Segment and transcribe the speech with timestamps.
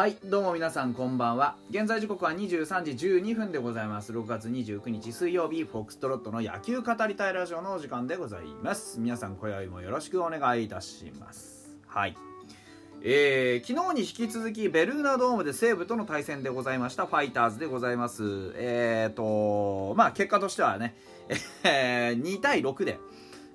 [0.00, 1.56] はいどうも皆さんこんばんは。
[1.68, 4.14] 現在時刻は23時12分でございます。
[4.14, 8.98] 6月29日水曜日フォックストロットの野球語りたいラジオのお時間でございます。
[8.98, 11.76] 皆さん今宵もよろしくお願いいたします。
[11.86, 12.16] はい。
[13.02, 17.04] えー、昨日に引き続きベルーナドームで西武との対戦でございました。
[17.04, 18.54] ファイターズでございます。
[18.54, 20.96] えーとまあ結果としてはね、
[21.62, 22.98] えー、2対6で、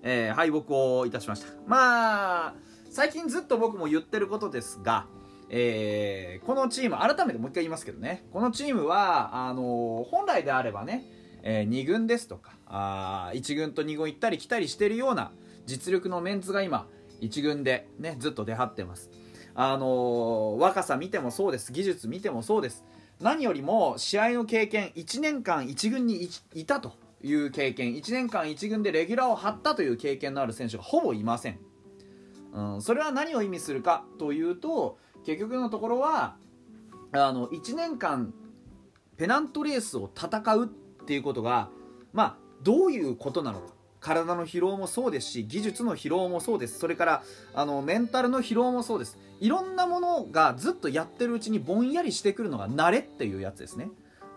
[0.04, 1.48] えー、敗北をいたしました。
[1.66, 2.54] まあ
[2.92, 5.08] 最近ずっと僕も言ってることですが
[5.50, 8.26] えー、このチーム改めてもう一回言いますけどね。
[8.32, 11.06] このチームはあのー、本来であればね、
[11.44, 15.32] えー、2軍ですとかあ1軍と2軍行ったり来たりしてるような
[15.66, 16.88] 実力のメンツが今
[17.22, 19.12] 1軍でねずっと出張ってます。
[19.58, 21.72] あの若さ見てもそうです。
[21.72, 22.84] 技術見てもそうです。
[23.22, 31.60] 何よりも試合の経験1年間1軍にいたという経験1年間1軍でレギュラーを張ったという経験のある選手がほぼいません、
[32.54, 36.36] うん、それは何を意味するかというと結局のところは
[37.12, 38.34] あの1年間
[39.18, 40.68] ペナントレースを戦うっ
[41.06, 41.70] ていうことが
[42.14, 43.76] まあどういうことなのか。
[44.02, 46.78] 体の疲労もそうですし技術の疲労もそうです。
[46.78, 47.24] それから
[47.56, 49.18] あのメンタルの疲労もそうです。
[49.40, 53.90] いろんなものがずっとやってるうちにぼんやりしてくるのが慣れっていうやつですね、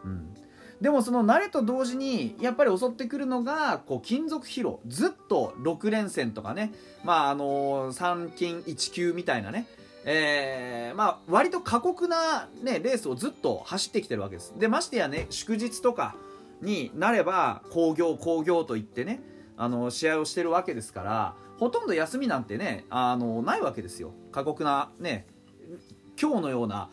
[0.05, 0.35] うん、
[0.81, 4.81] でもその慣れと同時にやっぱり襲ってくるのがこう金属疲労。
[4.87, 6.73] ずっと6連戦とかね。
[7.05, 9.67] まああの3金1級みたいなね。
[10.05, 14.55] えー、まあ、割と過酷な、ね、レースをずっと走ってきてるわけです。
[14.59, 16.15] で、ましてやね、祝日とか
[16.63, 19.21] になれば、工業、工業と言ってね、
[19.57, 24.13] あの、試合をしてるわけですから、ほとんど休みなんてね、あの、ないわけですよ。
[24.31, 25.27] 過酷な、ね、
[26.21, 26.89] 今日のような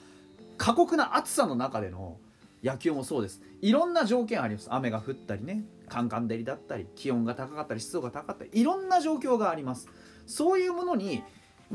[0.58, 2.18] 過酷な暑さの中での
[2.64, 3.42] 野球もそうです。
[3.62, 4.68] いろんな条件あります。
[4.72, 9.88] 雨が降ったりね、カンカン照りだったり、気温が高かったり、湿度が高かったり、いろんな状況があります。
[10.26, 11.24] そういうものに、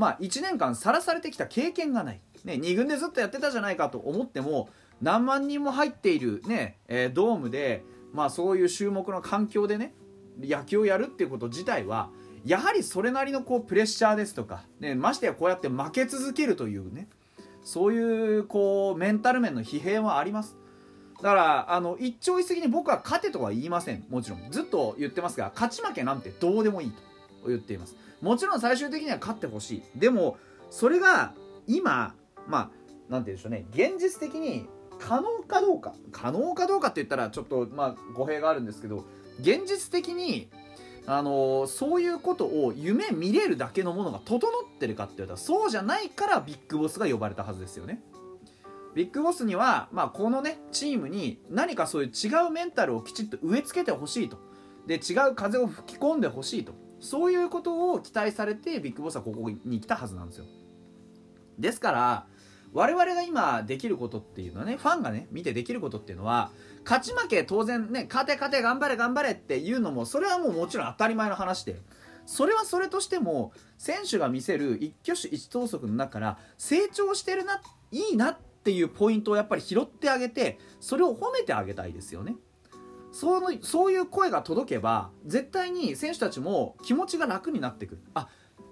[0.01, 4.71] まあ、1年間さらされてきた経験がない、ね、2軍でずっとやってたじゃないかと思っても
[5.03, 7.85] 何万人も入っている、ねえー、ドームで、
[8.15, 9.93] まあ、そういう注目の環境でね
[10.41, 12.09] 野球をやるっていうこと自体は
[12.47, 17.07] やはりそれなりのこうプレッシャーですとか、ね、ましてやこうやって負け続けるというね
[17.63, 20.57] そういうこうメンタル面の疲弊はあります。
[21.17, 24.07] だからあの一朝一夕に僕は勝てとは言いません。
[24.09, 24.51] もちろん。
[24.51, 27.03] ずっと言ってますが勝ち負けなんてどうでもいいと。
[27.47, 27.97] 言っています。
[28.21, 29.83] もちろん最終的には勝ってほしい。
[29.99, 30.37] でも
[30.71, 31.35] それが
[31.67, 32.15] 今
[32.47, 32.71] まあ
[33.09, 33.67] 何て言うんでしょうね。
[33.73, 34.67] 現実的に
[34.99, 35.95] 可能かどうか。
[36.13, 39.05] 可能かどうかって言ったらちょっとまあ語弊があるんですけど
[39.41, 40.51] 現実的に
[41.07, 48.03] あのー、そういうことを夢見れるだけのものが整ってるかって言ったらそうじゃないからビッグボスが呼ばれたはずですよね。
[48.95, 54.39] ビッグボスには、まあ、このねチームに何かそういう違うメンタルをきちっと植え付けてほしいと。
[54.87, 56.75] で違う風を吹き込んでほしいと。
[57.01, 60.45] そういうことを期待されてビッグボスはここに来たはずなんですよ。
[61.59, 62.27] ですから
[62.73, 66.51] 我々が今できることっていうのはねファンがね見てできることっていうのは
[66.85, 71.81] 勝ち負け当然ね勝て勝て頑張れ頑張れっていうのもそれはもうもちろん当たり前の話で
[72.27, 77.61] それはそれとしても選手が見せる一挙手一投足の中から成長してるな
[77.91, 82.37] いいなっていうポイントをやっぱり拾ってあげてそれを褒めてあげたいですよね。
[83.13, 88.29] そのそういう声が届けば絶対に選手たちも気持ちが楽になってくるあ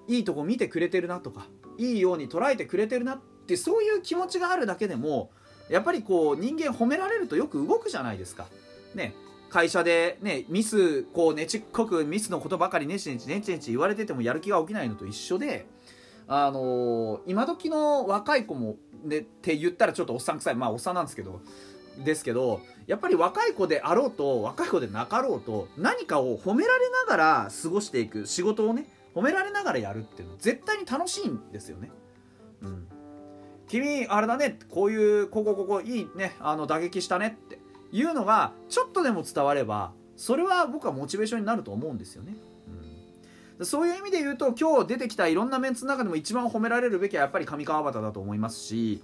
[0.06, 5.30] いいとこ見てくれてるなとかいいように捉えてくれてるなってそういう気持ちがあるだけでも
[5.68, 8.46] やっぱりこう人間褒められるとよく動くじゃないですか。
[8.94, 9.14] ね
[9.50, 15.66] 会社でねミスこうねちっこくミスのことばかりねちねちねちねち言われててもやる気が起きないのと一緒で
[16.26, 21.40] あのー、今時の若い子もねって言ったらちょっとおっさん臭いまあおっさんなんですけど
[22.04, 31.90] ですけどやっぱり若い子であろうと若い子でなかろうと何かを褒められながら過ごしていく仕事をね褒められながらやるっていうの絶対に楽しいんですよね。
[32.62, 32.88] うん、
[33.68, 37.58] 君あれだねこういうここここいいねあの打撃したねって
[37.92, 42.36] いうのがちょっとでも伝わればそれは僕はモチベーションになると思うんですよね。
[43.62, 49.02] そういう意味で言うと今日出てきたいろんなメンツの中でも一番褒められるべきはやっぱり上川端だと思いますし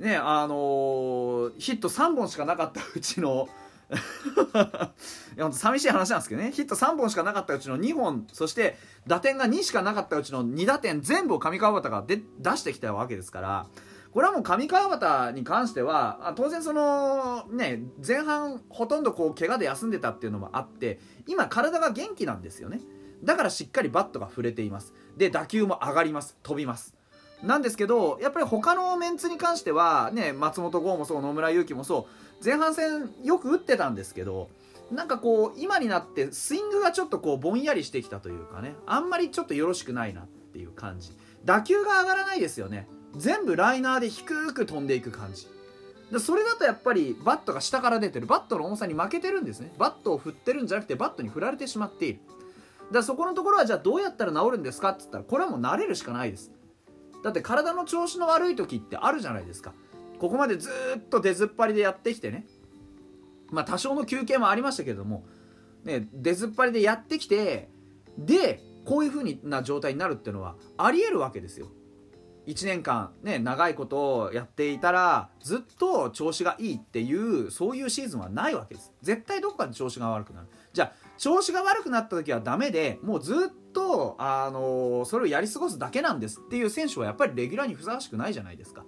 [0.00, 3.48] ねあの、ヒット3本しかなかったうちの
[5.36, 6.52] いや寂しい話なんですけどね。
[6.52, 8.76] ヒット3本しかなかったうちの2本そして
[9.06, 13.66] 打点が2しかなかったうちの2打点全部を上川端がで出してきたわけですから
[14.12, 22.80] これはもう上川端に関しては当然そのね前半ほとんどこう怪我で休んでたっていうのもあって今体が元気なんですよね。
[23.22, 24.92] だからしっかりバットが触れています。
[25.16, 26.36] で打球も上がります。
[26.42, 26.94] 飛びます。
[27.44, 32.08] なんですけどやっぱり他のメンツに関してはね松本剛もそう野村佑希もそ
[32.40, 34.48] う前半戦よく打ってたんですけど
[34.90, 41.12] なんかこう今になってスイングがちょっとこうぼんやりしてきたというかねあんまりちょっとよろしくないなっていう感じ。
[41.44, 42.88] 打球が上がらないですよね。
[43.16, 45.46] 全部ライナーで低く飛んでいく感じ。
[46.18, 48.26] それだとやっぱりバットが下から出てる。
[48.26, 49.74] バットの重さに負けてるんですね。
[49.78, 52.20] バットを振ってるんじゃなくてバットに振られてしまっている。
[52.26, 56.50] だからそこのところはじゃあどうやったら直るんですかって言ったらこれはもう慣れるしかないです。
[57.24, 59.72] だって体の調子の悪い時ってあるじゃないですか。
[60.18, 62.46] ここまでずっと出ずっぱりでやってきてね。
[63.50, 65.24] まあ多少の休憩もありましたけれども、
[65.84, 67.70] ね、出ずっぱりでやってきて
[68.18, 71.68] でこういう風な状態になるっていうのはありえるわけですよ。
[72.46, 78.92] 1年間ね長いことをやっていたらずっと調子がいいっていうそういうシーズンはないわけです。
[79.00, 80.48] 絶対どこかで調子が悪くなる。
[80.74, 88.84] じゃあ調子が悪くなった時はダメでもうずっと、あのーそれをやり過ごすだけなんですっていう選手はやっぱりレギュラーにふさわしくないじゃないですか。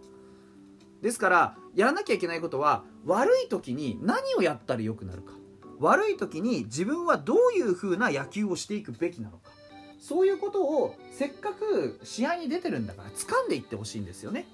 [1.03, 5.33] ですからやらなきゃいけないことは悪い時に何をやったら良くなるか。
[5.79, 9.51] 悪い時に自分はどういう風な野球をしていくべきなのか。
[9.99, 14.47] そういうことをせっかく試合に出てるんだから掴んでいってほしいんですよね。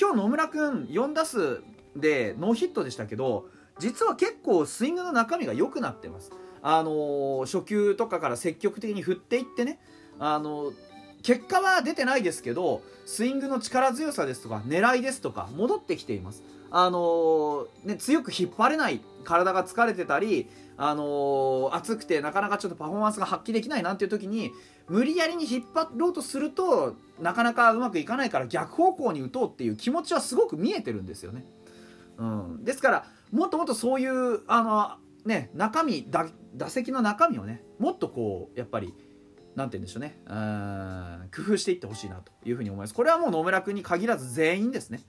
[0.00, 1.62] 今日野村君4打数
[1.96, 3.46] でノーヒットでしたけど
[3.78, 6.30] 実は結構スイングの中身が良くなってます。
[6.62, 9.78] あの初球とかから積極的に振っていってね
[10.18, 10.72] あの
[11.22, 24.52] 結果は出てないですけどスイングの力強さですとか狙いですとか戻ってきていますあのね、強く引っ張れない体が疲れてたり、あの暑くてなかなかちょっとパフォーマンスが発揮できないなんていう時に
[24.86, 31.44] 無理やりに引っ張ろうとするとなかなかうまくいかないから逆方向に打とうっていう気持ちはすごく見えてるんですよね。
[32.18, 36.26] うん、ですからもっともっとそういうあの、ね、中身打
[36.68, 38.94] 席の中身をねもっとこうやっぱり
[39.54, 40.18] なんて言うんでしょうね。
[40.26, 42.94] うん工夫していってほしいなというふうに思います。
[42.94, 45.00] これはもう野村君に限らず全員ですね、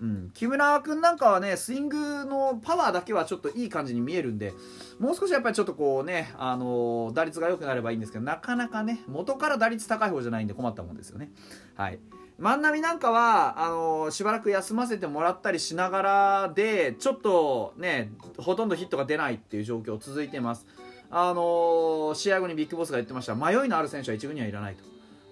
[0.00, 4.52] うん、木村君なんかはねスイングのパワーだけはちょっといい感じに見えるんで
[4.98, 11.30] もう少しやっぱりちょっとこうね、あの打率が良くなればいいんですけどなかなかね元から打率高い方じゃないんで困ったもんですよね。
[11.74, 11.98] はい。
[12.38, 20.66] 万波なんかはあのしばらく休ませてもらったりしながらでちょっとねほとんどヒットが出ないっていう状況続いてます。
[21.10, 23.34] あの試合後にビッグボスが言ってました。
[23.34, 24.82] 迷いのある選手は一軍にはいらないと、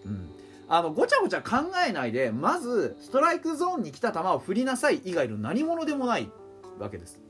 [0.04, 0.28] うん、
[0.68, 6.30] あのごちゃごちゃ考えないでまずストライクゾーンに来た球を振りなさい以外の何者でもない
[6.78, 7.20] わけです。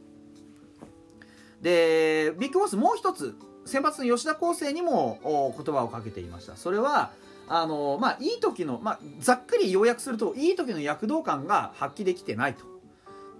[1.62, 3.36] でビッグボスもう一つ
[3.66, 6.56] 先発の吉田康生にも言葉をかけていました。
[6.56, 7.12] それは
[7.52, 12.64] あのまあいい時の、まあ、ざっくり要約するといい時の躍動感が発揮できてないと。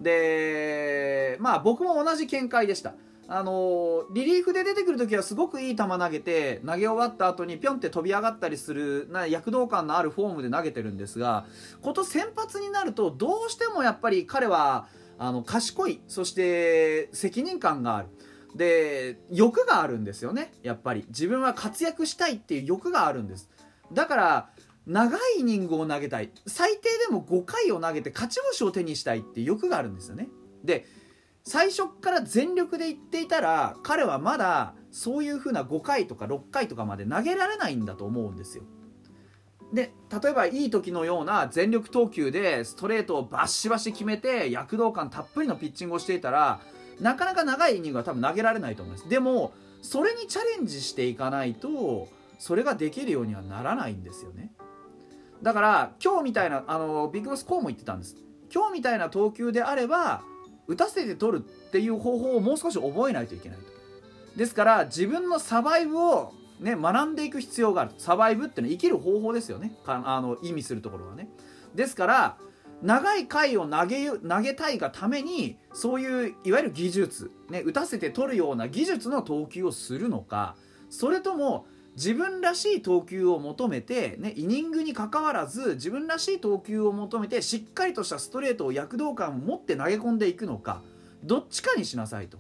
[0.01, 2.95] でまあ僕も同じ見解でした。
[3.29, 11.47] あのリリーフで出てくる時はすごくいい球投げて投げ終わった後にピョンって飛び上がったりするな躍動感のあるフォームで投げてるんですが
[11.81, 18.09] こと先発になるとどうしてもやっぱり彼はあの賢いそして責任感がある。
[18.57, 21.05] で欲があるんですよねやっぱり。
[21.07, 23.49] 自分は活躍したいっていう欲があるんです。
[23.93, 24.51] だから
[24.87, 26.31] 長いイニングを投げたい。
[26.47, 30.29] 最低でも5回を投げて勝ち星を手にしたいって欲があるんですよね。
[30.65, 30.87] で
[31.45, 38.65] 最初から全力で言っていたら彼はまだそういう風な5回とか6回とかまで投げられないんだと思うんですよ。
[39.73, 39.93] で
[40.23, 46.61] 例えばいい時のような全力投球でストレートをバッシバシ決めて躍動感たっぷりのピッチングをしていたら
[47.01, 49.09] なかなか長いイニングは多分投げられないと思います。
[49.09, 52.09] でもそれにチャレンジしていかないと
[52.41, 54.51] それができるようにはならないんですよね。
[55.43, 58.17] だから今日みたいなあのビッグボスこうも言ってたんです。
[58.53, 60.23] 今日みたいな投球であれば
[60.67, 63.65] 打たせて取るっていう方法をもう少し覚えないといけないと。
[64.37, 67.93] ですから自分のサバイブをね、学んでいく必要がある。
[67.99, 69.73] サバイブっていうのは生きる方法ですよね。
[69.85, 71.29] あの意味するところはね。
[71.75, 72.37] ですから
[72.83, 80.57] 長い回を投げ投げたいがためにそういういわゆる技術、ね、打たせて取るような技術の投球をするのか
[80.89, 81.67] それとも
[82.01, 90.81] 自分らしい投球を求めて、ね、イニングにかかわらず自分らしい投球を求めてしっかりとしたストレートを躍動感を持って投げ込んでいくのか
[91.23, 92.39] どっちかにしなさいと。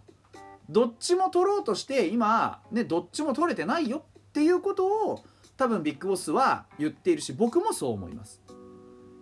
[0.70, 5.24] どっちも取ろうとして今、ね、どっちも取れてないよっていうことを
[5.58, 8.40] 多分ビッグボスは言っているし僕もそう思います。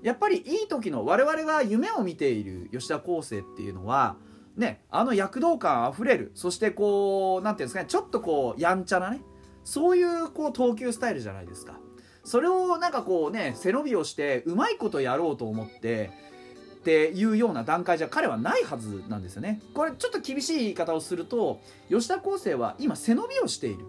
[0.02, 4.14] やっぱりいい時の我々が夢を見ている吉田康生っていうのは
[4.56, 9.20] ねあの躍動感あふれるそしてこう何ていうんですかねちょっとこうやんちゃなね
[9.68, 11.78] そういうこう投球スタイルじゃないですか。
[12.24, 16.10] それをなんかこうね背伸びをしてうまいことやろうと思って
[16.80, 19.60] っていうような段階じゃ彼はないはずなんですよね。
[19.74, 21.60] これちょっと厳しい言い方をすると
[21.90, 23.84] 吉田康生は今背伸びをしている。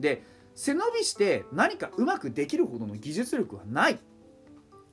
[0.00, 0.22] で
[0.54, 3.98] 背伸びして何かうまくできるほどの技術力はない。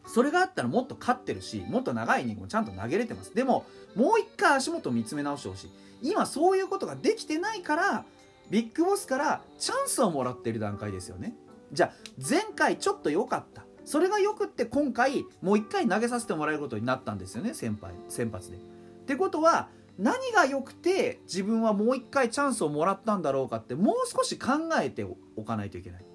[0.06, 3.34] それがあったらもっと勝ってるしもっと長いイニングもちゃんと投げれてます。
[3.34, 5.72] でももう一回足元を見つめ直してほしい。
[6.10, 8.06] 今そういうことができてないから
[8.50, 11.36] ビッグボスからチャンスをもらっている段階ですよね。
[11.72, 13.66] じゃあ前回ちょっと良かった。
[13.84, 18.58] それがよくって今回もう一回投げさせてもらえることになったんですよね先輩先発で。
[18.58, 18.60] っ
[19.06, 26.06] てことは何が良くて自分はもう一回チャンスをもらったんだろうかってもう少し考えておかないといけない。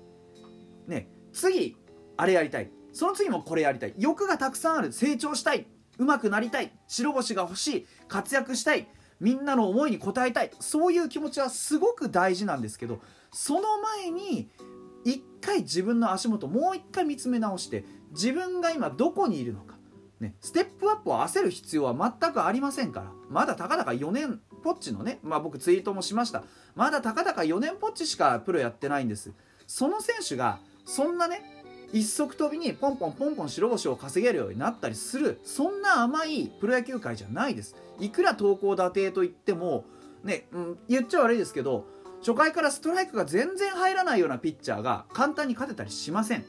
[0.87, 1.77] ね次
[2.17, 2.71] あれやりたい。
[2.93, 3.95] その次もこれやりたい。
[3.99, 4.93] 欲がたくさんある。
[4.93, 5.67] 成長したい。
[5.99, 6.73] 上手くなりたい。
[6.89, 7.87] 白星が欲しい。
[8.09, 8.89] 活躍したい。
[9.21, 10.51] みんなの思いに応えたい。
[10.61, 13.01] そういう気持ちはすごく大事なんですけど
[13.33, 13.61] その
[14.01, 14.51] 前に
[15.05, 19.77] 一回自分の足元もう一回見つめ直して自分が今どこにいるのか、
[20.21, 26.45] ね、ステップアップを焦る必要は全くありませんからまだたかだか4年ポッチのね、まあ、僕ツイートもしました。
[26.75, 29.33] まだたかだか4年ポッチしかプロやってないんです。
[29.67, 31.60] その選手がそんなね
[31.93, 37.75] 一足飛びにポンポンポンポン白星を稼げるようになったりするそんな甘いプロ野球界じゃないです。
[37.99, 39.85] いくら投稿打定といっても
[40.25, 41.87] ね、うん、言っちゃ悪いですけど
[42.21, 46.45] 初回からストライクが全然入らないようなピッチャーが簡単に勝てたりしません、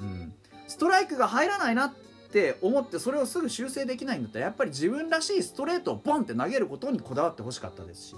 [0.00, 0.32] うん、
[0.66, 1.94] ストライクが入らないなっ
[2.32, 8.16] て思ってそれをすぐ修正できないんだったらやっぱり自分らしいストレートをボンって投げることにこだわってほしかったですし。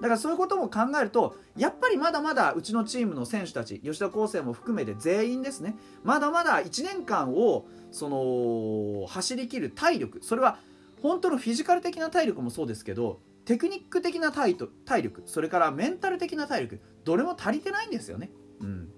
[0.00, 5.76] だからそういうことも考えるとやっぱりまだまだうちのチームの選手たち吉田康生も含めて全員ですね。
[6.02, 10.58] まだまだ1年間をその走りきる体力それは
[11.02, 14.54] 本当のフィジカル的な体力もそうですけどテクニック的な体
[14.84, 18.30] 体力それからメンタル的な体力どれも足りてないんですよね、
[18.60, 18.90] うん、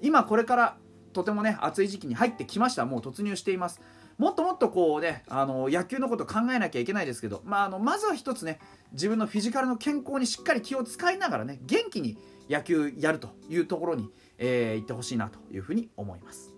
[0.00, 0.76] 今これから
[1.12, 2.86] とてもね暑い時期に入ってきました。
[2.86, 3.80] もう突入しています。
[4.18, 8.58] もっともっとこうねあの野球のこと考えなきゃいけないですけど、まあ、あのまずは一つね
[8.92, 12.18] 自分のフィジカルの健康にしっかり気を使いながらね元気に
[12.50, 16.57] 野球やるというところに、えー、行ってほしいなというふうに思います。